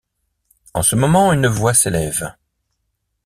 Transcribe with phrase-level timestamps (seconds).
[0.73, 2.33] En ce moment, une voix s’élève.